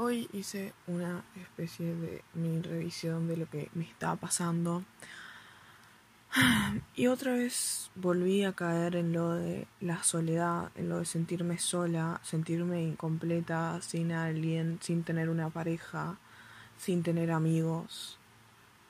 Hoy 0.00 0.28
hice 0.32 0.74
una 0.86 1.24
especie 1.34 1.92
de 1.92 2.22
mi 2.34 2.62
revisión 2.62 3.26
de 3.26 3.36
lo 3.36 3.50
que 3.50 3.68
me 3.74 3.82
estaba 3.82 4.14
pasando. 4.14 4.84
Y 6.94 7.08
otra 7.08 7.32
vez 7.32 7.90
volví 7.96 8.44
a 8.44 8.52
caer 8.52 8.94
en 8.94 9.12
lo 9.12 9.32
de 9.32 9.66
la 9.80 10.04
soledad, 10.04 10.70
en 10.76 10.88
lo 10.88 11.00
de 11.00 11.04
sentirme 11.04 11.58
sola, 11.58 12.20
sentirme 12.22 12.80
incompleta, 12.80 13.80
sin 13.82 14.12
alguien, 14.12 14.78
sin 14.80 15.02
tener 15.02 15.28
una 15.28 15.50
pareja, 15.50 16.16
sin 16.76 17.02
tener 17.02 17.32
amigos. 17.32 18.20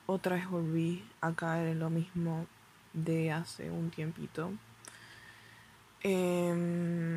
Otra 0.05 0.35
vez 0.35 0.47
volví 0.47 1.03
a 1.21 1.33
caer 1.33 1.69
en 1.69 1.79
lo 1.79 1.89
mismo 1.89 2.45
de 2.93 3.31
hace 3.31 3.71
un 3.71 3.89
tiempito. 3.89 4.51
Eh, 6.03 7.08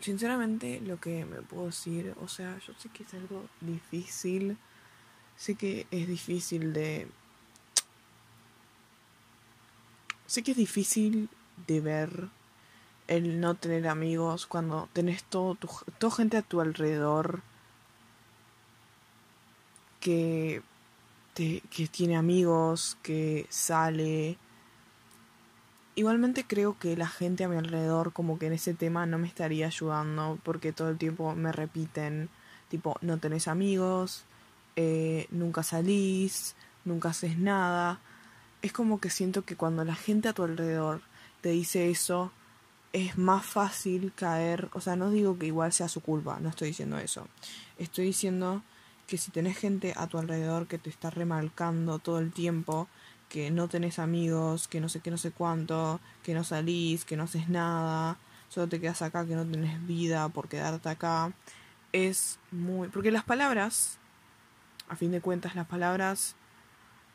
sinceramente 0.00 0.80
lo 0.80 1.00
que 1.00 1.24
me 1.24 1.42
puedo 1.42 1.66
decir, 1.66 2.14
o 2.20 2.28
sea, 2.28 2.58
yo 2.58 2.72
sé 2.78 2.88
que 2.88 3.02
es 3.02 3.14
algo 3.14 3.46
difícil, 3.60 4.56
sé 5.36 5.54
que 5.54 5.86
es 5.90 6.08
difícil 6.08 6.72
de... 6.72 7.08
Sé 10.26 10.42
que 10.42 10.50
es 10.50 10.56
difícil 10.56 11.30
de 11.66 11.80
ver 11.80 12.28
el 13.06 13.40
no 13.40 13.54
tener 13.54 13.88
amigos 13.88 14.46
cuando 14.46 14.88
tenés 14.92 15.24
todo 15.24 15.54
tu, 15.54 15.68
toda 15.98 16.14
gente 16.14 16.36
a 16.36 16.42
tu 16.42 16.60
alrededor 16.60 17.42
que, 20.00 20.62
te, 21.34 21.62
que 21.70 21.86
tiene 21.88 22.16
amigos, 22.16 22.98
que 23.02 23.46
sale, 23.48 24.36
Igualmente 25.98 26.44
creo 26.46 26.78
que 26.78 26.96
la 26.96 27.08
gente 27.08 27.42
a 27.42 27.48
mi 27.48 27.56
alrededor 27.56 28.12
como 28.12 28.38
que 28.38 28.46
en 28.46 28.52
ese 28.52 28.72
tema 28.72 29.04
no 29.04 29.18
me 29.18 29.26
estaría 29.26 29.66
ayudando 29.66 30.38
porque 30.44 30.72
todo 30.72 30.90
el 30.90 30.96
tiempo 30.96 31.34
me 31.34 31.50
repiten 31.50 32.28
tipo 32.68 32.96
no 33.00 33.18
tenés 33.18 33.48
amigos, 33.48 34.22
eh, 34.76 35.26
nunca 35.32 35.64
salís, 35.64 36.54
nunca 36.84 37.08
haces 37.08 37.36
nada. 37.36 37.98
Es 38.62 38.72
como 38.72 39.00
que 39.00 39.10
siento 39.10 39.44
que 39.44 39.56
cuando 39.56 39.84
la 39.84 39.96
gente 39.96 40.28
a 40.28 40.34
tu 40.34 40.44
alrededor 40.44 41.00
te 41.40 41.48
dice 41.48 41.90
eso 41.90 42.30
es 42.92 43.18
más 43.18 43.44
fácil 43.44 44.12
caer, 44.14 44.68
o 44.74 44.80
sea, 44.80 44.94
no 44.94 45.10
digo 45.10 45.36
que 45.36 45.46
igual 45.46 45.72
sea 45.72 45.88
su 45.88 46.00
culpa, 46.00 46.38
no 46.38 46.50
estoy 46.50 46.68
diciendo 46.68 46.96
eso. 46.98 47.26
Estoy 47.76 48.04
diciendo 48.04 48.62
que 49.08 49.18
si 49.18 49.32
tenés 49.32 49.58
gente 49.58 49.94
a 49.96 50.06
tu 50.06 50.18
alrededor 50.18 50.68
que 50.68 50.78
te 50.78 50.90
está 50.90 51.10
remarcando 51.10 51.98
todo 51.98 52.20
el 52.20 52.30
tiempo, 52.30 52.86
que 53.28 53.50
no 53.50 53.68
tenés 53.68 53.98
amigos, 53.98 54.68
que 54.68 54.80
no 54.80 54.88
sé 54.88 55.00
qué, 55.00 55.10
no 55.10 55.18
sé 55.18 55.30
cuánto, 55.30 56.00
que 56.22 56.34
no 56.34 56.44
salís, 56.44 57.04
que 57.04 57.16
no 57.16 57.24
haces 57.24 57.48
nada, 57.48 58.16
solo 58.48 58.68
te 58.68 58.80
quedas 58.80 59.02
acá, 59.02 59.26
que 59.26 59.34
no 59.34 59.44
tenés 59.46 59.86
vida 59.86 60.28
por 60.28 60.48
quedarte 60.48 60.88
acá. 60.88 61.32
Es 61.92 62.38
muy... 62.50 62.88
Porque 62.88 63.10
las 63.10 63.24
palabras, 63.24 63.98
a 64.88 64.96
fin 64.96 65.10
de 65.10 65.20
cuentas, 65.20 65.54
las 65.54 65.66
palabras 65.66 66.36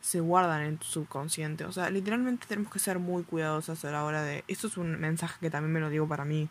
se 0.02 0.19
guardan 0.19 0.64
en 0.64 0.78
tu 0.78 0.86
subconsciente. 0.86 1.66
O 1.66 1.72
sea, 1.72 1.89
literalmente 1.89 2.45
tenemos 2.47 2.72
que 2.72 2.80
ser 2.80 3.00
muy 3.00 3.23
cuidadosos 3.23 3.84
a 3.86 3.91
la 3.91 4.03
hora 4.03 4.22
de... 4.22 4.44
Esto 4.47 4.67
es 4.67 4.78
un 4.78 5.00
mensaje 5.00 5.39
que 5.39 5.50
también 5.50 5.73
me 5.73 5.80
lo 5.80 5.89
digo 5.89 6.08
para 6.08 6.25
mí. 6.25 6.50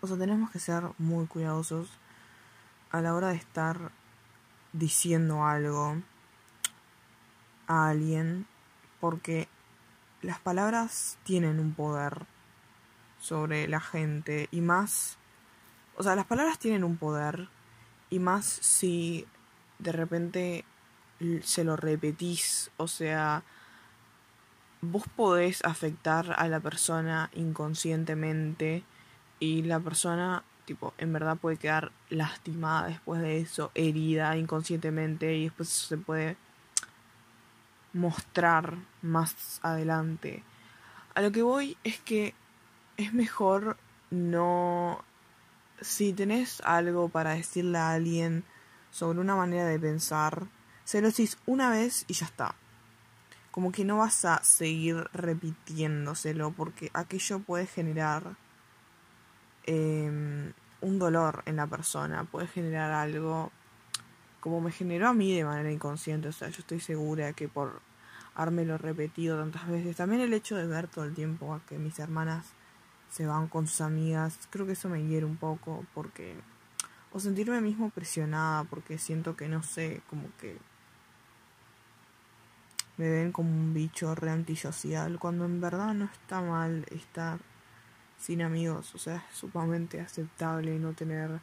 O 0.00 0.06
sea, 0.06 0.18
tenemos 0.18 0.50
que 0.50 0.58
ser 0.58 0.82
muy 0.98 1.26
cuidadosos 1.26 1.88
a 2.90 3.00
la 3.00 3.14
hora 3.14 3.28
de 3.28 3.36
estar 3.36 3.92
diciendo 4.72 5.44
algo 5.46 5.96
a 7.66 7.88
alguien 7.88 8.46
porque 9.00 9.48
las 10.22 10.38
palabras 10.38 11.18
tienen 11.24 11.60
un 11.60 11.74
poder 11.74 12.26
sobre 13.20 13.68
la 13.68 13.80
gente 13.80 14.48
y 14.50 14.60
más, 14.60 15.18
o 15.96 16.02
sea, 16.02 16.16
las 16.16 16.26
palabras 16.26 16.58
tienen 16.58 16.84
un 16.84 16.96
poder 16.96 17.48
y 18.10 18.18
más 18.18 18.44
si 18.46 19.26
de 19.78 19.92
repente 19.92 20.64
se 21.42 21.64
lo 21.64 21.76
repetís, 21.76 22.70
o 22.76 22.88
sea, 22.88 23.42
vos 24.80 25.04
podés 25.16 25.64
afectar 25.64 26.34
a 26.36 26.48
la 26.48 26.60
persona 26.60 27.30
inconscientemente 27.34 28.84
y 29.40 29.62
la 29.62 29.80
persona 29.80 30.44
tipo 30.64 30.94
en 30.98 31.12
verdad 31.12 31.36
puede 31.36 31.56
quedar 31.56 31.92
lastimada 32.08 32.88
después 32.88 33.20
de 33.20 33.38
eso, 33.38 33.70
herida 33.74 34.36
inconscientemente 34.36 35.34
y 35.34 35.44
después 35.44 35.68
se 35.68 35.98
puede 35.98 36.36
mostrar 37.94 38.76
más 39.00 39.60
adelante. 39.62 40.44
A 41.14 41.22
lo 41.22 41.32
que 41.32 41.42
voy 41.42 41.78
es 41.84 41.98
que 42.00 42.34
es 42.96 43.14
mejor 43.14 43.78
no... 44.10 45.02
Si 45.80 46.12
tenés 46.12 46.60
algo 46.62 47.08
para 47.08 47.34
decirle 47.34 47.78
a 47.78 47.92
alguien 47.92 48.44
sobre 48.90 49.20
una 49.20 49.34
manera 49.34 49.66
de 49.66 49.78
pensar, 49.78 50.46
se 50.84 51.00
lo 51.00 51.08
decís 51.08 51.38
una 51.46 51.70
vez 51.70 52.04
y 52.08 52.14
ya 52.14 52.26
está. 52.26 52.54
Como 53.50 53.72
que 53.72 53.84
no 53.84 53.98
vas 53.98 54.24
a 54.24 54.42
seguir 54.44 55.08
repitiéndoselo 55.12 56.52
porque 56.52 56.90
aquello 56.94 57.40
puede 57.40 57.66
generar 57.66 58.36
em, 59.64 60.52
un 60.80 60.98
dolor 60.98 61.42
en 61.46 61.56
la 61.56 61.66
persona, 61.66 62.24
puede 62.24 62.46
generar 62.46 62.92
algo 62.92 63.52
como 64.44 64.60
me 64.60 64.70
generó 64.70 65.08
a 65.08 65.14
mí 65.14 65.34
de 65.34 65.42
manera 65.42 65.72
inconsciente. 65.72 66.28
O 66.28 66.32
sea, 66.32 66.50
yo 66.50 66.58
estoy 66.58 66.78
segura 66.78 67.32
que 67.32 67.48
por 67.48 67.80
lo 68.36 68.76
repetido 68.76 69.38
tantas 69.38 69.66
veces, 69.66 69.96
también 69.96 70.20
el 70.20 70.34
hecho 70.34 70.54
de 70.54 70.66
ver 70.66 70.86
todo 70.86 71.06
el 71.06 71.14
tiempo 71.14 71.54
a 71.54 71.64
que 71.64 71.78
mis 71.78 71.98
hermanas 71.98 72.44
se 73.08 73.24
van 73.24 73.48
con 73.48 73.66
sus 73.66 73.80
amigas, 73.80 74.38
creo 74.50 74.66
que 74.66 74.72
eso 74.72 74.90
me 74.90 75.02
hiere 75.06 75.24
un 75.24 75.38
poco 75.38 75.86
porque... 75.94 76.36
O 77.10 77.20
sentirme 77.20 77.62
mismo 77.62 77.88
presionada 77.88 78.64
porque 78.64 78.98
siento 78.98 79.34
que 79.34 79.48
no 79.48 79.62
sé, 79.62 80.02
como 80.10 80.28
que 80.38 80.58
me 82.98 83.08
ven 83.08 83.32
como 83.32 83.48
un 83.48 83.72
bicho 83.72 84.14
re 84.14 84.30
antisocial, 84.30 85.18
cuando 85.18 85.46
en 85.46 85.62
verdad 85.62 85.94
no 85.94 86.04
está 86.04 86.42
mal 86.42 86.84
estar 86.90 87.38
sin 88.18 88.42
amigos, 88.42 88.94
o 88.94 88.98
sea, 88.98 89.24
es 89.30 89.38
sumamente 89.38 90.02
aceptable 90.02 90.78
no 90.78 90.92
tener 90.92 91.40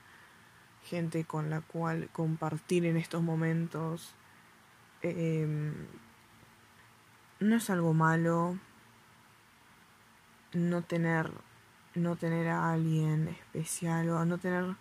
gente 0.83 1.25
con 1.25 1.49
la 1.49 1.61
cual 1.61 2.09
compartir 2.11 2.85
en 2.85 2.97
estos 2.97 3.21
momentos. 3.21 4.13
Eh, 5.01 5.73
no 7.39 7.55
es 7.55 7.69
algo 7.71 7.93
malo 7.93 8.59
no 10.53 10.83
tener 10.83 11.31
no 11.95 12.15
tener 12.15 12.47
a 12.47 12.71
alguien 12.71 13.27
especial 13.27 14.09
o 14.09 14.25
no 14.25 14.37
tener 14.37 14.75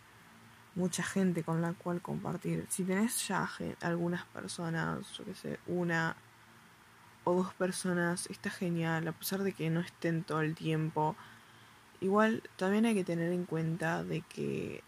mucha 0.75 1.03
gente 1.03 1.43
con 1.43 1.61
la 1.61 1.73
cual 1.73 2.01
compartir. 2.01 2.67
Si 2.69 2.85
tenés 2.85 3.27
ya 3.27 3.49
algunas 3.81 4.25
personas, 4.27 5.11
yo 5.17 5.25
que 5.25 5.35
sé, 5.35 5.59
una 5.67 6.17
o 7.25 7.35
dos 7.35 7.53
personas, 7.55 8.29
está 8.31 8.51
genial, 8.51 9.09
a 9.09 9.13
pesar 9.13 9.43
de 9.43 9.53
que 9.53 9.71
no 9.71 9.81
estén 9.81 10.23
todo 10.23 10.41
el 10.43 10.55
tiempo. 10.55 11.17
Igual 12.01 12.43
también 12.57 12.87
hay 12.87 12.95
que 12.95 13.05
tener 13.05 13.33
en 13.33 13.45
cuenta 13.45 14.05
de 14.05 14.23
que 14.23 14.85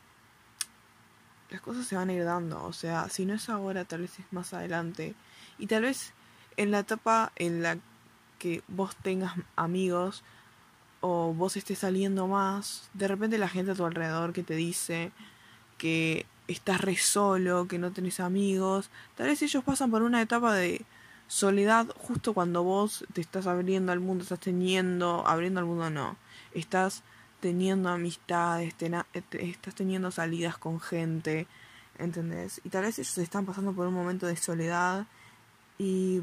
las 1.53 1.61
cosas 1.61 1.87
se 1.87 1.97
van 1.97 2.09
a 2.09 2.15
ir 2.15 2.25
dando, 2.25 2.65
o 2.65 2.73
sea, 2.73 3.09
si 3.09 3.27
no 3.27 3.35
es 3.35 3.49
ahora, 3.49 3.85
tal 3.85 4.01
vez 4.01 4.19
es 4.19 4.25
más 4.33 4.55
adelante. 4.55 5.15
Y 5.59 5.67
tal 5.67 5.83
vez 5.83 6.13
en 6.57 6.71
la 6.71 6.81
etapa 6.81 7.33
en 7.37 7.63
la 7.63 7.79
que 8.39 8.63
vos 8.69 8.97
tengas 8.97 9.35
amigos 9.55 10.25
o 11.01 11.35
vos 11.35 11.57
estés 11.57 11.81
saliendo 11.81 12.27
más, 12.27 12.91
de 12.95 13.09
repente 13.09 13.39
la 13.39 13.49
gente 13.49 13.73
a 13.73 13.75
tu 13.75 13.85
alrededor 13.85 14.33
que 14.33 14.43
te 14.43 14.55
dice 14.55 15.13
que 15.79 16.27
estás 16.49 16.81
re 16.81 16.97
solo, 16.97 17.69
que 17.69 17.79
no 17.79 17.93
tenés 17.93 18.21
amigos, 18.21 18.91
tal 19.17 19.27
vez 19.27 19.43
ellos 19.43 19.63
pasan 19.65 19.91
por 19.91 20.03
una 20.03 20.23
etapa 20.23 20.55
de 20.55 20.85
soledad 21.29 21.87
justo 21.99 22.35
cuando 22.35 22.63
vos 22.63 23.05
te 23.13 23.21
estás 23.21 23.47
abriendo 23.47 23.93
al 23.93 24.01
mundo, 24.01 24.23
estás 24.23 24.41
teniendo, 24.41 25.27
abriendo 25.27 25.61
al 25.61 25.67
mundo 25.67 25.91
no, 25.91 26.17
estás 26.55 27.03
teniendo 27.43 27.91
amistades, 27.91 28.75
estás 29.33 29.75
teniendo 29.75 30.11
salidas 30.11 30.57
con 30.57 30.81
gente, 30.81 31.47
¿entendés? 31.99 32.63
Y 32.65 32.71
tal 32.71 32.85
vez 32.85 32.99
ellos 32.99 33.19
están 33.19 33.45
pasando 33.45 33.75
por 33.75 33.87
un 33.87 33.95
momento 33.95 34.27
de 34.27 34.37
soledad 34.37 35.07
y 35.77 36.23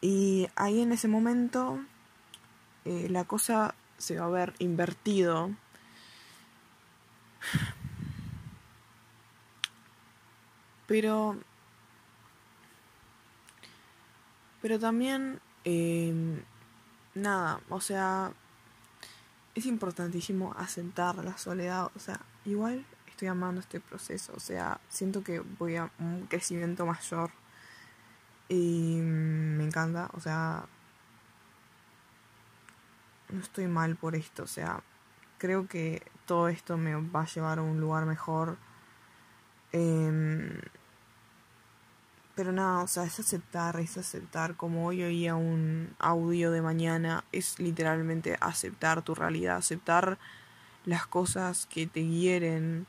Y 0.00 0.48
ahí 0.54 0.82
en 0.82 0.92
ese 0.92 1.08
momento 1.08 1.80
eh, 2.84 3.08
la 3.10 3.24
cosa 3.24 3.74
se 3.98 4.16
va 4.18 4.26
a 4.26 4.28
ver 4.28 4.54
invertido. 4.60 5.50
Pero... 10.86 11.36
Pero 14.62 14.78
también... 14.78 15.40
Em, 15.64 16.44
nada, 17.16 17.60
o 17.68 17.80
sea... 17.80 18.32
Es 19.54 19.64
importantísimo 19.64 20.52
asentar 20.58 21.16
la 21.24 21.38
soledad. 21.38 21.90
O 21.96 21.98
sea, 21.98 22.20
igual 22.44 22.84
estoy 23.08 23.28
amando 23.28 23.62
este 23.62 23.80
proceso. 23.80 24.34
O 24.36 24.40
sea, 24.40 24.78
siento 24.90 25.24
que 25.24 25.40
voy 25.40 25.76
a 25.76 25.90
un 25.98 26.26
crecimiento 26.26 26.84
mayor 26.84 27.30
y 28.48 28.98
me 29.00 29.64
encanta, 29.64 30.10
o 30.12 30.20
sea, 30.20 30.66
no 33.30 33.40
estoy 33.40 33.66
mal 33.66 33.96
por 33.96 34.14
esto, 34.14 34.44
o 34.44 34.46
sea, 34.46 34.82
creo 35.38 35.66
que 35.66 36.02
todo 36.26 36.48
esto 36.48 36.76
me 36.76 36.94
va 36.94 37.22
a 37.22 37.26
llevar 37.26 37.58
a 37.58 37.62
un 37.62 37.80
lugar 37.80 38.06
mejor. 38.06 38.56
Em, 39.72 40.60
pero 42.36 42.52
nada, 42.52 42.82
o 42.82 42.86
sea, 42.86 43.04
es 43.04 43.18
aceptar, 43.18 43.80
es 43.80 43.96
aceptar. 43.96 44.56
Como 44.56 44.86
hoy 44.86 45.02
oía 45.02 45.34
un 45.34 45.96
audio 45.98 46.50
de 46.50 46.60
mañana, 46.60 47.24
es 47.32 47.58
literalmente 47.58 48.36
aceptar 48.42 49.00
tu 49.00 49.14
realidad, 49.14 49.56
aceptar 49.56 50.18
las 50.84 51.06
cosas 51.06 51.64
que 51.64 51.86
te 51.86 52.06
hieren, 52.06 52.86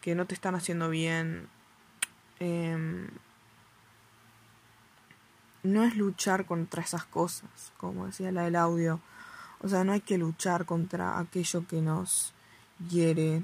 que 0.00 0.14
no 0.14 0.26
te 0.26 0.34
están 0.34 0.54
haciendo 0.54 0.88
bien. 0.88 1.46
Em, 2.40 3.08
no 5.62 5.84
es 5.84 5.94
luchar 5.94 6.46
contra 6.46 6.82
esas 6.82 7.04
cosas, 7.04 7.72
como 7.76 8.06
decía 8.06 8.32
la 8.32 8.44
del 8.44 8.56
audio. 8.56 9.00
O 9.60 9.68
sea, 9.68 9.84
no 9.84 9.92
hay 9.92 10.00
que 10.00 10.16
luchar 10.16 10.64
contra 10.64 11.18
aquello 11.18 11.66
que 11.68 11.82
nos 11.82 12.32
hiere 12.88 13.42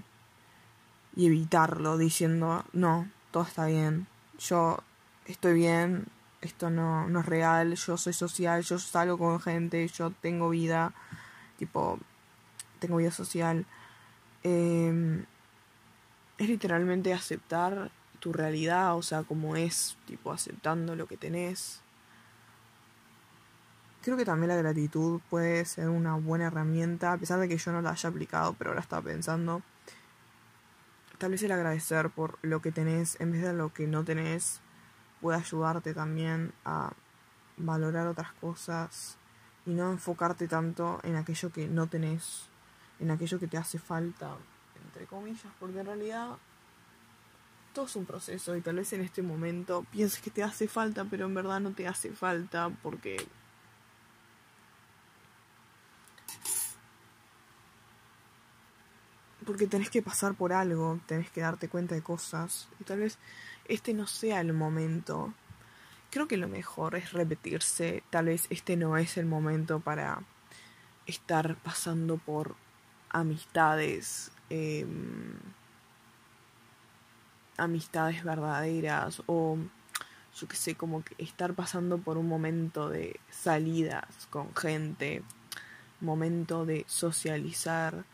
y 1.14 1.26
evitarlo 1.26 1.98
diciendo, 1.98 2.64
no, 2.72 3.10
todo 3.32 3.42
está 3.42 3.66
bien, 3.66 4.06
yo 4.38 4.82
estoy 5.26 5.54
bien, 5.54 6.06
esto 6.40 6.70
no, 6.70 7.08
no 7.08 7.20
es 7.20 7.26
real, 7.26 7.74
yo 7.74 7.96
soy 7.96 8.12
social, 8.12 8.62
yo 8.62 8.78
salgo 8.78 9.16
con 9.16 9.40
gente, 9.40 9.86
yo 9.88 10.10
tengo 10.10 10.50
vida, 10.50 10.92
tipo, 11.58 11.98
tengo 12.80 12.96
vida 12.96 13.12
social. 13.12 13.64
Em, 14.42 15.24
es 16.38 16.48
literalmente 16.48 17.12
aceptar 17.14 17.90
tu 18.18 18.32
realidad, 18.32 18.96
o 18.96 19.02
sea, 19.02 19.22
como 19.22 19.56
es, 19.56 19.96
tipo, 20.06 20.32
aceptando 20.32 20.96
lo 20.96 21.06
que 21.06 21.16
tenés. 21.16 21.80
Creo 24.02 24.16
que 24.16 24.24
también 24.24 24.48
la 24.48 24.56
gratitud 24.56 25.20
puede 25.30 25.64
ser 25.64 25.88
una 25.88 26.16
buena 26.16 26.46
herramienta, 26.46 27.12
a 27.12 27.18
pesar 27.18 27.38
de 27.38 27.48
que 27.48 27.56
yo 27.56 27.70
no 27.70 27.82
la 27.82 27.90
haya 27.90 28.08
aplicado, 28.08 28.54
pero 28.54 28.70
ahora 28.70 28.80
estaba 28.80 29.02
pensando. 29.02 29.62
Tal 31.18 31.30
vez 31.30 31.42
el 31.44 31.52
agradecer 31.52 32.10
por 32.10 32.36
lo 32.42 32.60
que 32.60 32.72
tenés 32.72 33.20
en 33.20 33.30
vez 33.30 33.42
de 33.42 33.52
lo 33.52 33.72
que 33.72 33.86
no 33.86 34.02
tenés 34.02 34.60
puede 35.22 35.38
ayudarte 35.38 35.94
también 35.94 36.52
a 36.64 36.92
valorar 37.56 38.08
otras 38.08 38.32
cosas 38.32 39.16
y 39.64 39.70
no 39.70 39.92
enfocarte 39.92 40.48
tanto 40.48 40.98
en 41.04 41.16
aquello 41.16 41.50
que 41.52 41.68
no 41.68 41.86
tenés, 41.86 42.48
en 42.98 43.10
aquello 43.12 43.38
que 43.38 43.46
te 43.46 43.56
hace 43.56 43.78
falta, 43.78 44.36
entre 44.84 45.06
comillas, 45.06 45.52
porque 45.60 45.78
en 45.78 45.86
realidad 45.86 46.36
todo 47.72 47.86
es 47.86 47.96
un 47.96 48.04
proceso 48.04 48.56
y 48.56 48.60
tal 48.60 48.76
vez 48.76 48.92
en 48.92 49.00
este 49.00 49.22
momento 49.22 49.86
pienses 49.92 50.20
que 50.20 50.30
te 50.30 50.42
hace 50.42 50.66
falta, 50.66 51.06
pero 51.08 51.26
en 51.26 51.34
verdad 51.34 51.60
no 51.60 51.72
te 51.72 51.86
hace 51.86 52.12
falta 52.12 52.70
porque 52.82 53.16
porque 59.46 59.66
tenés 59.66 59.90
que 59.90 60.02
pasar 60.02 60.34
por 60.34 60.52
algo, 60.52 61.00
tenés 61.06 61.30
que 61.30 61.40
darte 61.40 61.68
cuenta 61.68 61.94
de 61.94 62.02
cosas 62.02 62.68
y 62.80 62.84
tal 62.84 63.00
vez 63.00 63.18
este 63.72 63.94
no 63.94 64.06
sea 64.06 64.40
el 64.40 64.52
momento. 64.52 65.32
Creo 66.10 66.28
que 66.28 66.36
lo 66.36 66.46
mejor 66.46 66.94
es 66.94 67.12
repetirse, 67.12 68.02
tal 68.10 68.26
vez 68.26 68.46
este 68.50 68.76
no 68.76 68.98
es 68.98 69.16
el 69.16 69.24
momento 69.24 69.80
para 69.80 70.22
estar 71.06 71.56
pasando 71.56 72.18
por 72.18 72.54
amistades, 73.08 74.30
em, 74.50 75.38
amistades 77.56 78.22
verdaderas 78.24 79.22
o 79.26 79.56
yo 80.38 80.48
que 80.48 80.56
sé, 80.56 80.74
como 80.74 81.02
que 81.02 81.14
estar 81.18 81.54
pasando 81.54 81.98
por 81.98 82.18
un 82.18 82.28
momento 82.28 82.90
de 82.90 83.20
salidas 83.30 84.26
con 84.30 84.54
gente, 84.54 85.22
momento 86.00 86.66
de 86.66 86.84
socializar 86.88 88.04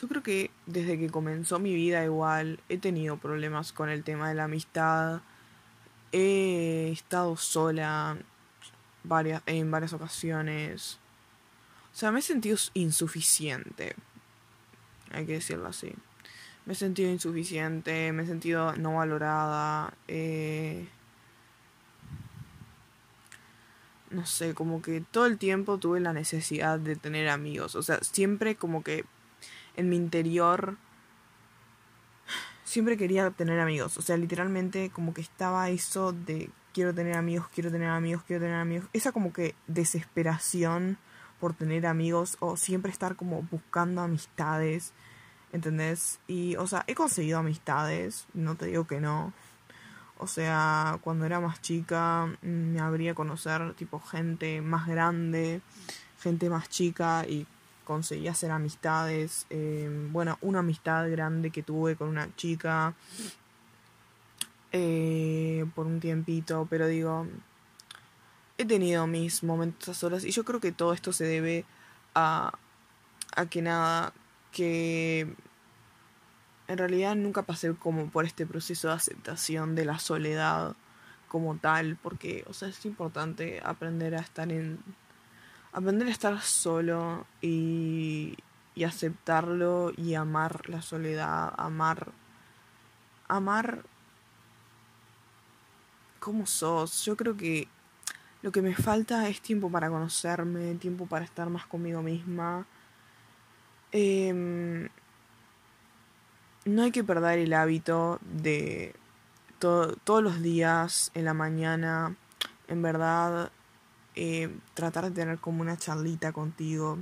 yo 0.00 0.08
creo 0.08 0.22
que 0.22 0.50
desde 0.66 0.98
que 0.98 1.10
comenzó 1.10 1.58
mi 1.58 1.74
vida 1.74 2.04
igual 2.04 2.60
he 2.68 2.76
tenido 2.76 3.16
problemas 3.16 3.72
con 3.72 3.88
el 3.88 4.04
tema 4.04 4.28
de 4.28 4.34
la 4.34 4.44
amistad. 4.44 5.22
He 6.12 6.90
estado 6.92 7.36
sola 7.36 8.18
varias, 9.04 9.42
en 9.46 9.70
varias 9.70 9.94
ocasiones. 9.94 10.98
O 11.94 11.96
sea, 11.96 12.12
me 12.12 12.18
he 12.18 12.22
sentido 12.22 12.58
insuficiente. 12.74 13.96
Hay 15.12 15.24
que 15.24 15.32
decirlo 15.32 15.68
así. 15.68 15.94
Me 16.66 16.74
he 16.74 16.76
sentido 16.76 17.10
insuficiente, 17.10 18.12
me 18.12 18.24
he 18.24 18.26
sentido 18.26 18.76
no 18.76 18.96
valorada. 18.96 19.94
Eh, 20.08 20.86
no 24.10 24.26
sé, 24.26 24.52
como 24.52 24.82
que 24.82 25.00
todo 25.00 25.24
el 25.24 25.38
tiempo 25.38 25.78
tuve 25.78 26.00
la 26.00 26.12
necesidad 26.12 26.78
de 26.78 26.96
tener 26.96 27.30
amigos. 27.30 27.76
O 27.76 27.82
sea, 27.82 27.98
siempre 28.02 28.56
como 28.56 28.82
que 28.82 29.06
en 29.76 29.88
mi 29.88 29.96
interior 29.96 30.76
siempre 32.64 32.96
quería 32.96 33.30
tener 33.30 33.60
amigos. 33.60 33.96
O 33.96 34.02
sea, 34.02 34.16
literalmente 34.16 34.90
como 34.90 35.14
que 35.14 35.20
estaba 35.20 35.70
eso 35.70 36.12
de 36.12 36.50
quiero 36.74 36.94
tener 36.94 37.16
amigos, 37.16 37.46
quiero 37.54 37.70
tener 37.70 37.88
amigos, 37.88 38.22
quiero 38.26 38.42
tener 38.42 38.56
amigos. 38.56 38.88
Esa 38.92 39.12
como 39.12 39.32
que 39.32 39.54
desesperación 39.66 40.98
por 41.40 41.54
tener 41.54 41.86
amigos 41.86 42.36
o 42.40 42.56
siempre 42.56 42.90
estar 42.90 43.16
como 43.16 43.42
buscando 43.50 44.02
amistades. 44.02 44.92
¿Entendés? 45.52 46.18
Y, 46.26 46.56
o 46.56 46.66
sea, 46.66 46.84
he 46.86 46.94
conseguido 46.94 47.38
amistades, 47.38 48.26
no 48.34 48.56
te 48.56 48.66
digo 48.66 48.86
que 48.86 49.00
no. 49.00 49.32
O 50.18 50.26
sea, 50.26 50.98
cuando 51.02 51.24
era 51.24 51.40
más 51.40 51.62
chica 51.62 52.28
me 52.42 52.80
habría 52.80 53.14
conocer 53.14 53.74
tipo 53.74 54.00
gente 54.00 54.60
más 54.60 54.86
grande, 54.86 55.60
gente 56.20 56.50
más 56.50 56.68
chica 56.68 57.24
y 57.26 57.46
conseguí 57.86 58.28
hacer 58.28 58.50
amistades. 58.50 59.46
Em, 59.48 60.12
bueno, 60.12 60.36
una 60.42 60.58
amistad 60.58 61.10
grande 61.10 61.50
que 61.50 61.62
tuve 61.62 61.96
con 61.96 62.08
una 62.08 62.28
chica 62.36 62.94
eh, 64.72 65.64
por 65.74 65.86
un 65.86 66.00
tiempito, 66.00 66.66
pero 66.68 66.86
digo, 66.86 67.26
he 68.58 68.66
tenido 68.66 69.06
mis 69.06 69.42
momentos 69.42 69.88
a 69.88 69.94
solas 69.94 70.24
y 70.24 70.32
yo 70.32 70.44
creo 70.44 70.60
que 70.60 70.72
todo 70.72 70.92
esto 70.92 71.12
se 71.12 71.24
debe 71.24 71.64
a, 72.14 72.52
a 73.36 73.46
que 73.46 73.62
nada, 73.62 74.12
que 74.52 75.34
en 76.68 76.78
realidad 76.78 77.14
nunca 77.14 77.42
pasé 77.42 77.74
como 77.74 78.10
por 78.10 78.24
este 78.24 78.44
proceso 78.46 78.88
de 78.88 78.94
aceptación 78.94 79.74
de 79.74 79.84
la 79.84 79.98
soledad 79.98 80.74
como 81.28 81.56
tal, 81.56 81.96
porque, 82.02 82.44
o 82.48 82.52
sea, 82.52 82.68
es 82.68 82.84
importante 82.86 83.60
aprender 83.64 84.14
a 84.14 84.20
estar 84.20 84.50
en 84.50 84.78
aprender 85.76 86.08
a 86.08 86.10
estar 86.10 86.40
solo 86.40 87.26
y, 87.42 88.34
y 88.74 88.84
aceptarlo 88.84 89.92
y 89.94 90.14
amar 90.14 90.70
la 90.70 90.80
soledad, 90.80 91.52
amar, 91.58 92.12
amar 93.28 93.82
cómo 96.18 96.46
sos. 96.46 97.04
Yo 97.04 97.14
creo 97.14 97.36
que 97.36 97.68
lo 98.40 98.52
que 98.52 98.62
me 98.62 98.74
falta 98.74 99.28
es 99.28 99.42
tiempo 99.42 99.70
para 99.70 99.90
conocerme, 99.90 100.74
tiempo 100.76 101.04
para 101.04 101.26
estar 101.26 101.50
más 101.50 101.66
conmigo 101.66 102.00
misma. 102.00 102.66
Em, 103.92 104.88
no 106.64 106.82
hay 106.82 106.90
que 106.90 107.04
perder 107.04 107.38
el 107.38 107.52
hábito 107.52 108.18
de 108.22 108.94
todos 109.58 110.22
los 110.22 110.40
días 110.40 111.10
en 111.12 111.26
la 111.26 111.34
mañana, 111.34 112.16
en 112.66 112.80
verdad, 112.80 113.50
eh, 114.16 114.50
tratar 114.74 115.04
de 115.04 115.10
tener 115.12 115.38
como 115.38 115.60
una 115.62 115.76
charlita 115.76 116.32
contigo. 116.32 116.98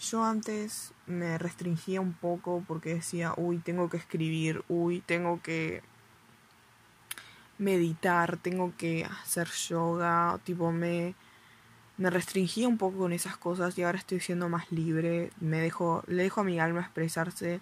Yo 0.00 0.24
antes 0.24 0.92
me 1.06 1.38
restringía 1.38 2.00
un 2.00 2.12
poco 2.12 2.62
porque 2.66 2.94
decía, 2.94 3.32
uy, 3.36 3.58
tengo 3.58 3.88
que 3.88 3.96
escribir, 3.96 4.62
uy, 4.68 5.00
tengo 5.00 5.40
que 5.42 5.82
meditar, 7.58 8.36
tengo 8.36 8.72
que 8.76 9.04
hacer 9.04 9.48
yoga, 9.68 10.38
tipo 10.44 10.72
me 10.72 11.14
me 11.96 12.10
restringía 12.10 12.66
un 12.68 12.78
poco 12.78 12.98
con 12.98 13.12
esas 13.12 13.36
cosas 13.36 13.78
y 13.78 13.82
ahora 13.84 13.98
estoy 13.98 14.20
siendo 14.20 14.48
más 14.48 14.70
libre, 14.72 15.30
me 15.40 15.60
dejo 15.60 16.02
le 16.08 16.24
dejo 16.24 16.40
a 16.40 16.44
mi 16.44 16.58
alma 16.60 16.80
expresarse. 16.80 17.60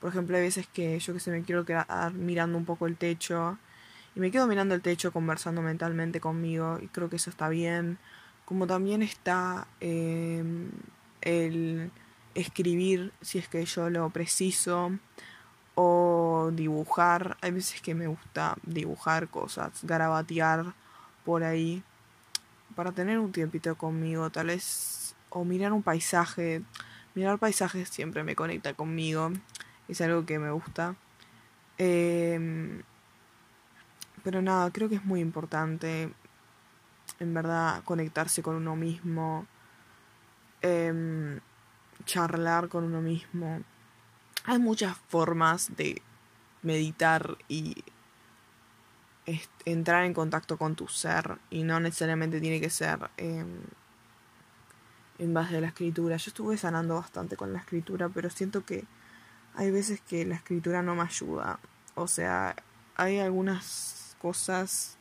Por 0.00 0.10
ejemplo, 0.10 0.36
hay 0.36 0.42
veces 0.42 0.66
que 0.68 0.98
yo 0.98 1.12
que 1.14 1.20
sé 1.20 1.30
me 1.30 1.42
quiero 1.42 1.64
quedar 1.64 2.12
mirando 2.14 2.56
un 2.58 2.64
poco 2.64 2.86
el 2.86 2.96
techo 2.96 3.58
y 4.14 4.20
me 4.20 4.30
quedo 4.30 4.46
mirando 4.46 4.74
el 4.74 4.82
techo 4.82 5.12
conversando 5.12 5.62
mentalmente 5.62 6.20
conmigo 6.20 6.78
y 6.80 6.88
creo 6.88 7.08
que 7.08 7.16
eso 7.16 7.30
está 7.30 7.48
bien. 7.48 7.98
Como 8.44 8.66
también 8.66 9.02
está 9.02 9.66
em, 9.80 10.70
el 11.20 11.90
escribir 12.34 13.12
si 13.20 13.38
es 13.38 13.48
que 13.48 13.64
yo 13.64 13.90
lo 13.90 14.10
preciso 14.10 14.92
o 15.74 16.50
dibujar. 16.52 17.36
Hay 17.40 17.52
veces 17.52 17.80
que 17.80 17.94
me 17.94 18.06
gusta 18.06 18.56
dibujar 18.64 19.28
cosas, 19.28 19.72
garabatear 19.82 20.74
por 21.24 21.44
ahí 21.44 21.82
para 22.74 22.92
tener 22.92 23.18
un 23.18 23.32
tiempito 23.32 23.76
conmigo, 23.76 24.30
tal 24.30 24.46
vez 24.46 25.14
o 25.30 25.44
mirar 25.44 25.72
un 25.72 25.82
paisaje. 25.82 26.62
Mirar 27.14 27.38
paisajes 27.38 27.88
siempre 27.88 28.22
me 28.22 28.36
conecta 28.36 28.74
conmigo, 28.74 29.30
es 29.88 30.00
algo 30.00 30.24
que 30.24 30.38
me 30.38 30.50
gusta. 30.50 30.94
Eh, 31.78 32.82
pero 34.28 34.42
nada, 34.42 34.70
creo 34.70 34.90
que 34.90 34.96
es 34.96 35.06
muy 35.06 35.20
importante, 35.20 36.12
en 37.18 37.32
verdad, 37.32 37.82
conectarse 37.84 38.42
con 38.42 38.56
uno 38.56 38.76
mismo, 38.76 39.46
em, 40.60 41.40
charlar 42.04 42.68
con 42.68 42.84
uno 42.84 43.00
mismo. 43.00 43.62
hay 44.44 44.58
muchas 44.58 44.98
formas 45.08 45.74
de 45.78 46.02
meditar 46.62 47.38
y 47.48 47.82
entrar 49.64 50.04
en 50.04 50.12
contacto 50.12 50.58
con 50.58 50.76
tu 50.76 50.88
ser 50.88 51.38
y 51.48 51.62
no 51.62 51.80
necesariamente 51.80 52.38
tiene 52.38 52.60
que 52.60 52.68
ser 52.68 53.10
em, 53.16 53.62
en 55.18 55.32
base 55.32 55.56
a 55.56 55.62
la 55.62 55.68
escritura. 55.68 56.18
Yo 56.18 56.28
estuve 56.28 56.58
sanando 56.58 56.96
bastante 56.96 57.34
con 57.38 57.54
la 57.54 57.60
escritura, 57.60 58.10
pero 58.10 58.28
siento 58.28 58.62
que 58.66 58.84
hay 59.54 59.70
veces 59.70 60.02
que 60.02 60.26
la 60.26 60.34
escritura 60.34 60.82
no 60.82 60.94
me 60.94 61.02
ayuda. 61.02 61.60
O 61.94 62.06
sea, 62.06 62.54
hay 62.94 63.20
algunas 63.20 63.97
cosas, 64.18 64.96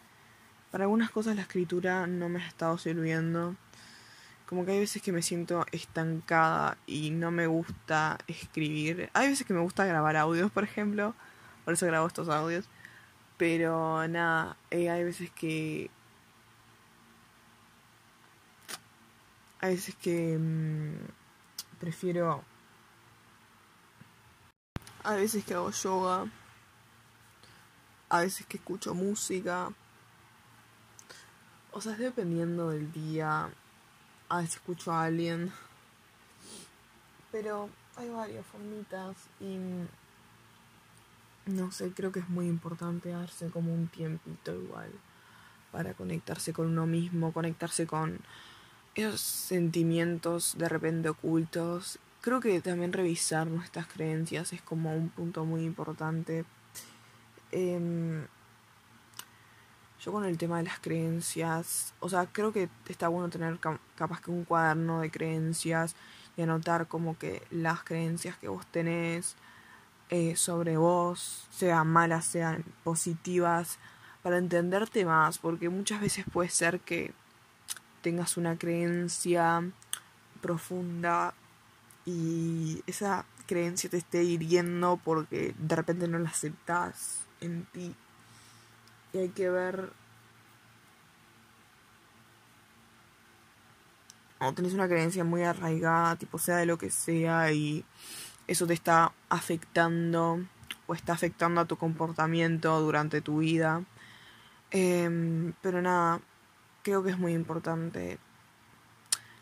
para 0.72 0.86
algunas 0.86 1.12
cosas 1.12 1.36
la 1.36 1.42
escritura 1.44 2.08
no 2.08 2.30
me 2.30 2.44
ha 2.44 2.48
estado 2.48 2.78
sirviendo. 2.78 3.56
Como 4.48 4.66
que 4.66 4.72
hay 4.72 4.80
veces 4.80 5.02
que 5.02 5.12
me 5.12 5.22
siento 5.22 5.66
estancada 5.72 6.78
y 6.88 7.10
no 7.12 7.32
me 7.32 7.48
gusta 7.48 8.18
escribir. 8.28 9.10
Hay 9.14 9.30
veces 9.30 9.46
que 9.46 9.54
me 9.54 9.60
gusta 9.60 9.86
grabar 9.86 10.16
audios, 10.16 10.52
por 10.52 10.64
ejemplo. 10.64 11.14
Por 11.66 11.74
eso 11.74 11.86
grabo 11.86 12.08
estos 12.08 12.30
audios. 12.30 12.66
Pero 13.38 14.08
nada, 14.08 14.56
eh, 14.72 14.90
hay 14.90 15.04
veces 15.04 15.30
que 15.32 15.92
hay 19.60 19.76
veces 19.76 19.96
que 19.96 20.38
mm, 20.38 21.80
prefiero 21.80 22.44
a 25.04 25.16
veces 25.16 25.44
que 25.46 25.54
hago 25.54 25.72
yoga 25.72 26.26
a 28.10 28.22
veces 28.22 28.46
que 28.46 28.58
escucho 28.58 28.94
música 28.94 29.72
o 31.72 31.82
sea 31.82 31.94
es 31.94 32.00
dependiendo 32.00 32.70
del 32.70 32.92
día 32.92 33.50
a 34.30 34.38
veces 34.38 34.56
escucho 34.56 34.92
a 34.92 35.04
alguien 35.04 35.52
pero 37.32 37.70
hay 37.96 38.10
varias 38.10 38.46
formitas 38.46 39.16
y 39.40 39.58
no 41.50 41.72
sé 41.72 41.92
creo 41.92 42.12
que 42.12 42.20
es 42.20 42.30
muy 42.30 42.48
importante 42.48 43.10
darse 43.10 43.50
como 43.50 43.74
un 43.74 43.88
tiempito 43.88 44.54
igual 44.54 44.92
para 45.72 45.94
conectarse 45.94 46.54
con 46.54 46.68
uno 46.68 46.86
mismo 46.86 47.34
conectarse 47.34 47.88
con 47.88 48.20
esos 48.98 49.22
sentimientos 49.22 50.56
de 50.58 50.68
repente 50.68 51.10
ocultos. 51.10 52.00
Creo 52.22 52.40
que 52.40 52.60
también 52.62 52.94
revisar 52.94 53.48
nuestras 53.48 53.88
creencias 53.88 54.54
es 54.54 54.62
como 54.62 54.96
un 54.96 55.10
punto 55.10 55.46
muy 55.46 55.64
importante. 55.64 56.46
Em, 57.52 58.26
yo 60.00 60.12
con 60.12 60.26
el 60.26 60.38
tema 60.38 60.58
de 60.58 60.64
las 60.64 60.80
creencias, 60.80 61.94
o 62.00 62.10
sea, 62.10 62.28
creo 62.28 62.54
que 62.54 62.70
está 62.88 63.08
bueno 63.08 63.30
tener 63.30 63.60
capaz 63.96 64.22
que 64.22 64.32
un 64.32 64.46
cuaderno 64.46 65.02
de 65.02 65.12
creencias 65.12 65.96
y 66.36 66.44
anotar 66.44 66.88
como 66.88 67.18
que 67.18 67.42
las 67.52 67.84
creencias 67.84 68.38
que 68.38 68.48
vos 68.48 68.66
tenés 68.68 69.36
eh, 70.10 70.36
sobre 70.36 70.78
vos, 70.78 71.48
sean 71.52 71.88
malas, 71.88 72.26
sean 72.26 72.64
positivas, 72.84 73.80
para 74.24 74.38
entenderte 74.38 75.06
más, 75.06 75.38
porque 75.38 75.70
muchas 75.70 76.02
veces 76.02 76.26
puede 76.32 76.50
ser 76.50 76.80
que 76.80 77.14
tengas 78.02 78.38
una 78.38 78.58
creencia 78.58 79.64
profunda 80.42 81.34
y 82.06 82.84
esa 82.88 83.26
creencia 83.48 83.90
te 83.90 83.98
esté 83.98 84.24
hiriendo 84.24 85.00
porque 85.04 85.56
de 85.58 85.76
repente 85.76 86.08
no 86.08 86.20
la 86.20 86.30
aceptas 86.30 87.27
en 87.42 87.66
ti. 87.66 87.96
Y 89.14 89.18
hay 89.18 89.30
que 89.30 89.50
ver. 89.50 89.92
O 94.40 94.54
tenés 94.54 94.74
una 94.74 94.88
creencia 94.88 95.24
muy 95.24 95.44
arraigada, 95.44 96.16
tipo 96.16 96.38
sea 96.38 96.58
de 96.58 96.68
lo 96.68 96.78
que 96.78 96.92
sea, 96.92 97.52
y 97.52 97.84
eso 98.48 98.68
te 98.68 98.74
está 98.74 99.14
afectando 99.30 100.40
o 100.86 100.94
está 100.94 101.14
afectando 101.14 101.62
a 101.62 101.66
tu 101.66 101.78
comportamiento 101.78 102.80
durante 102.80 103.22
tu 103.22 103.40
vida. 103.40 103.84
Em, 104.72 105.54
pero 105.62 105.82
nada, 105.82 106.22
creo 106.84 107.04
que 107.04 107.12
es 107.12 107.18
muy 107.18 107.34
importante 107.34 108.20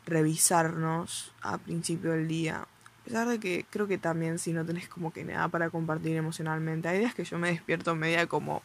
revisarnos 0.05 1.33
a 1.41 1.57
principio 1.57 2.11
del 2.11 2.27
día. 2.27 2.67
A 3.05 3.07
pesar 3.07 3.27
de 3.27 3.39
que 3.39 3.65
creo 3.69 3.88
que 3.88 3.97
también 3.97 4.39
si 4.39 4.51
no 4.51 4.65
tenés 4.65 4.88
como 4.89 5.13
que 5.13 5.24
nada 5.24 5.47
para 5.47 5.69
compartir 5.69 6.15
emocionalmente. 6.15 6.88
Hay 6.88 7.00
días 7.00 7.13
que 7.13 7.24
yo 7.24 7.38
me 7.38 7.50
despierto 7.50 7.95
media 7.95 8.27
como... 8.27 8.63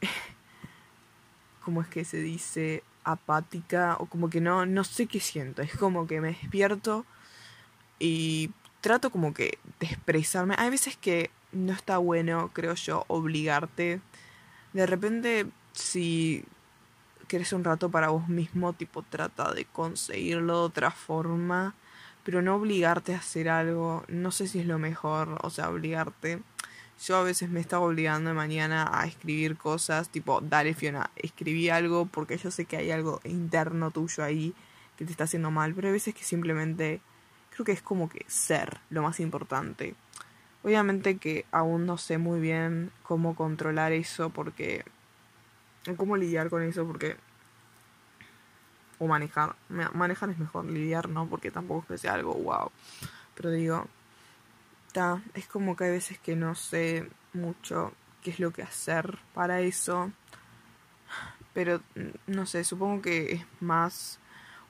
¿Cómo 1.64 1.82
es 1.82 1.88
que 1.88 2.04
se 2.04 2.18
dice? 2.18 2.82
apática 3.04 3.96
o 3.98 4.06
como 4.06 4.30
que 4.30 4.40
no, 4.40 4.66
no 4.66 4.84
sé 4.84 5.06
qué 5.06 5.20
siento. 5.20 5.62
Es 5.62 5.76
como 5.76 6.06
que 6.06 6.20
me 6.20 6.28
despierto 6.28 7.04
y 7.98 8.50
trato 8.80 9.10
como 9.10 9.34
que 9.34 9.58
de 9.80 9.86
expresarme. 9.86 10.54
Hay 10.58 10.70
veces 10.70 10.96
que 10.96 11.30
no 11.52 11.72
está 11.72 11.98
bueno, 11.98 12.50
creo 12.52 12.74
yo, 12.74 13.04
obligarte. 13.08 14.00
De 14.72 14.86
repente, 14.86 15.46
si 15.72 16.44
querés 17.28 17.52
un 17.52 17.64
rato 17.64 17.90
para 17.90 18.08
vos 18.08 18.28
mismo, 18.28 18.72
tipo 18.72 19.02
trata 19.02 19.52
de 19.52 19.64
conseguirlo 19.64 20.60
de 20.60 20.64
otra 20.64 20.90
forma, 20.90 21.74
pero 22.30 22.42
no 22.42 22.54
obligarte 22.54 23.12
a 23.12 23.18
hacer 23.18 23.48
algo, 23.48 24.04
no 24.06 24.30
sé 24.30 24.46
si 24.46 24.60
es 24.60 24.66
lo 24.66 24.78
mejor, 24.78 25.40
o 25.42 25.50
sea, 25.50 25.68
obligarte. 25.68 26.38
Yo 27.04 27.16
a 27.16 27.24
veces 27.24 27.50
me 27.50 27.58
estaba 27.58 27.84
obligando 27.84 28.30
de 28.30 28.36
mañana 28.36 28.88
a 28.92 29.04
escribir 29.04 29.56
cosas, 29.56 30.10
tipo, 30.10 30.40
dale 30.40 30.74
Fiona, 30.74 31.10
escribí 31.16 31.70
algo 31.70 32.06
porque 32.06 32.38
yo 32.38 32.52
sé 32.52 32.66
que 32.66 32.76
hay 32.76 32.92
algo 32.92 33.20
interno 33.24 33.90
tuyo 33.90 34.22
ahí 34.22 34.54
que 34.96 35.04
te 35.04 35.10
está 35.10 35.24
haciendo 35.24 35.50
mal, 35.50 35.74
pero 35.74 35.88
hay 35.88 35.92
veces 35.92 36.14
que 36.14 36.22
simplemente 36.22 37.00
creo 37.52 37.64
que 37.64 37.72
es 37.72 37.82
como 37.82 38.08
que 38.08 38.24
ser 38.28 38.78
lo 38.90 39.02
más 39.02 39.18
importante. 39.18 39.96
Obviamente 40.62 41.16
que 41.16 41.46
aún 41.50 41.84
no 41.84 41.98
sé 41.98 42.18
muy 42.18 42.38
bien 42.38 42.92
cómo 43.02 43.34
controlar 43.34 43.90
eso 43.90 44.30
porque 44.30 44.84
cómo 45.96 46.16
lidiar 46.16 46.48
con 46.48 46.62
eso 46.62 46.86
porque 46.86 47.16
o 49.00 49.08
manejar 49.08 49.56
manejar 49.68 50.30
es 50.30 50.38
mejor 50.38 50.66
lidiar 50.66 51.08
no 51.08 51.26
porque 51.26 51.50
tampoco 51.50 51.80
es 51.80 51.86
que 51.88 51.98
sea 51.98 52.14
algo 52.14 52.34
wow 52.34 52.70
pero 53.34 53.50
digo 53.50 53.88
ta, 54.92 55.22
es 55.34 55.46
como 55.46 55.76
que 55.76 55.84
hay 55.84 55.90
veces 55.90 56.18
que 56.18 56.36
no 56.36 56.54
sé 56.54 57.08
mucho 57.32 57.92
qué 58.22 58.30
es 58.30 58.40
lo 58.40 58.52
que 58.52 58.62
hacer 58.62 59.18
para 59.34 59.60
eso. 59.60 60.10
Pero 61.54 61.80
mm, 61.94 62.32
no 62.32 62.46
sé 62.46 62.64
supongo 62.64 63.02
que 63.02 63.32
es 63.32 63.46
más 63.60 64.18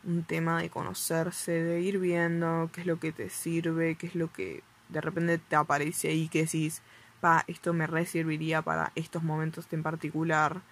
un 0.04 0.24
tema 0.24 0.60
de 0.60 0.70
conocerse 0.70 1.52
de 1.52 1.80
ir 1.80 1.98
viendo 1.98 2.70
qué 2.72 2.82
es 2.82 2.86
lo 2.86 2.98
que 2.98 3.12
te 3.12 3.28
sirve 3.28 3.96
qué 3.96 4.06
es 4.06 4.14
lo 4.14 4.32
que 4.32 4.62
de 4.88 5.00
repente 5.02 5.36
te 5.36 5.56
aparece 5.56 6.08
ahí 6.08 6.28
que 6.28 6.44
decís 6.44 6.80
pa 7.20 7.44
esto 7.48 7.74
me 7.74 7.86
reserviría 7.86 8.62
para 8.62 8.92
estos 8.94 9.22
momentos 9.22 9.68
en 9.72 9.82
particular 9.82 10.62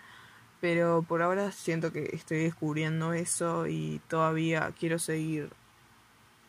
pero 0.61 1.05
por 1.07 1.23
ahora 1.23 1.53
siento 1.53 1.93
que 1.93 2.11
estoy 2.13 2.39
descubriendo 2.45 3.13
eso 3.13 3.67
y 3.67 4.01
todavía 4.09 4.73
quiero 4.79 4.99
seguir 4.99 5.51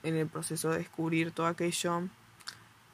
en 0.04 0.16
el 0.16 0.28
proceso 0.28 0.72
de 0.72 0.80
descubrir 0.80 1.32
todo 1.32 1.48
aquello. 1.48 2.04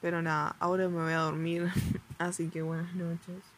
Pero 0.02 0.20
nada, 0.22 0.56
ahora 0.60 0.88
me 0.88 1.02
voy 1.02 1.12
a 1.12 1.18
dormir, 1.20 1.70
así 2.18 2.48
que 2.48 2.62
buenas 2.62 2.94
noches. 2.94 3.55